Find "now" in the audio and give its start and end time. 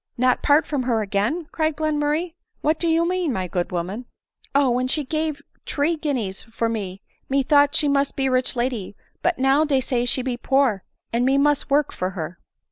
9.37-9.63